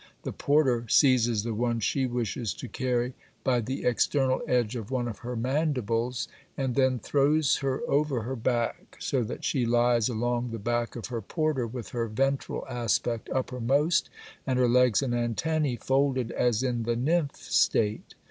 The 0.23 0.31
porter 0.33 0.87
seizes 0.89 1.43
the 1.43 1.53
one 1.53 1.79
she 1.79 2.07
wishes 2.07 2.55
to 2.55 2.67
carry 2.67 3.13
by 3.43 3.59
the 3.61 3.85
external 3.85 4.41
edge 4.47 4.75
of 4.75 4.89
one 4.89 5.07
of 5.07 5.19
her 5.19 5.35
mandibles 5.35 6.27
and 6.57 6.73
then 6.73 6.97
throws 6.97 7.57
her 7.57 7.81
over 7.87 8.23
her 8.23 8.35
back, 8.35 8.95
so 8.97 9.21
that 9.23 9.43
she 9.45 9.63
lies 9.63 10.09
along 10.09 10.49
the 10.49 10.57
back 10.57 10.95
of 10.95 11.05
her 11.09 11.21
porter 11.21 11.67
with 11.67 11.89
her 11.89 12.07
ventral 12.07 12.65
aspect 12.67 13.29
uppermost 13.29 14.09
and 14.47 14.57
her 14.57 14.67
legs 14.67 15.03
and 15.03 15.13
antennæ 15.13 15.79
folded 15.83 16.31
as 16.31 16.63
in 16.63 16.81
the 16.81 16.95
nymph 16.95 17.35
state. 17.35 18.15